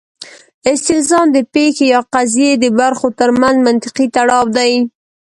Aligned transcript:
استلزام 0.71 1.27
د 1.33 1.37
پېښې 1.53 1.85
یا 1.93 2.01
قضیې 2.13 2.51
د 2.63 2.65
برخو 2.79 3.07
ترمنځ 3.19 3.55
منطقي 3.67 4.05
تړاو 4.15 4.45
دی. 4.57 4.73